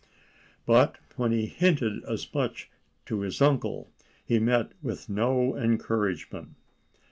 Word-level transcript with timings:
But 0.65 0.97
when 1.15 1.31
he 1.31 1.45
hinted 1.45 2.03
as 2.05 2.27
much 2.33 2.71
to 3.05 3.19
his 3.21 3.39
uncle 3.39 3.91
he 4.25 4.39
met 4.39 4.71
with 4.81 5.09
no 5.09 5.55
encouragement. 5.55 6.55